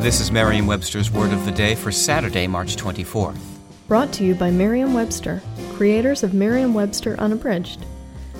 This 0.00 0.20
is 0.20 0.30
Merriam 0.30 0.68
Webster's 0.68 1.10
Word 1.10 1.32
of 1.32 1.44
the 1.44 1.50
Day 1.50 1.74
for 1.74 1.90
Saturday, 1.90 2.46
March 2.46 2.76
24th. 2.76 3.36
Brought 3.88 4.12
to 4.12 4.24
you 4.24 4.36
by 4.36 4.48
Merriam 4.48 4.94
Webster, 4.94 5.42
creators 5.74 6.22
of 6.22 6.32
Merriam 6.32 6.72
Webster 6.72 7.18
Unabridged. 7.18 7.84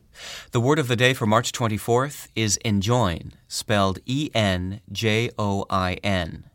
The 0.51 0.62
word 0.62 0.79
of 0.79 0.87
the 0.87 0.95
day 0.95 1.13
for 1.13 1.25
March 1.25 1.51
24th 1.51 2.29
is 2.34 2.55
enjoin, 2.63 3.34
spelled 3.49 3.99
E 4.05 4.29
N 4.34 4.79
J 4.89 5.31
O 5.37 5.65
I 5.70 5.95
N. 6.01 6.45